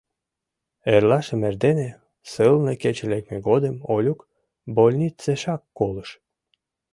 Эрлашым 0.93 1.41
эрдене, 1.47 1.89
сылне 2.31 2.73
кече 2.81 3.05
лекме 3.11 3.37
годым, 3.47 3.75
Олюк 3.93 4.19
больницешак 4.75 5.61
колыш. 5.77 6.09